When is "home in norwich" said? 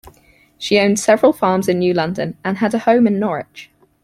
2.79-3.69